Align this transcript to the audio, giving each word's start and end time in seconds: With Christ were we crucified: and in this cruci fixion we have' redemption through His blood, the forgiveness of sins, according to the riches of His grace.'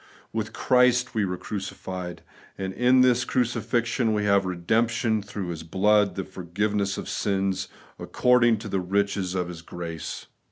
With 0.33 0.51
Christ 0.51 1.13
were 1.13 1.27
we 1.27 1.37
crucified: 1.37 2.23
and 2.57 2.73
in 2.73 3.01
this 3.01 3.23
cruci 3.23 3.61
fixion 3.61 4.15
we 4.15 4.23
have' 4.25 4.45
redemption 4.47 5.21
through 5.21 5.49
His 5.49 5.61
blood, 5.61 6.15
the 6.15 6.23
forgiveness 6.23 6.97
of 6.97 7.07
sins, 7.07 7.67
according 7.99 8.57
to 8.57 8.67
the 8.67 8.79
riches 8.79 9.35
of 9.35 9.47
His 9.47 9.61
grace.' 9.61 10.25